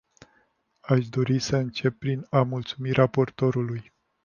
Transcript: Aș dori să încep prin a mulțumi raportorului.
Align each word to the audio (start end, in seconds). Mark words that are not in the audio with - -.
Aș 0.79 1.07
dori 1.09 1.39
să 1.39 1.55
încep 1.55 1.97
prin 1.99 2.27
a 2.29 2.41
mulțumi 2.43 2.91
raportorului. 2.91 3.93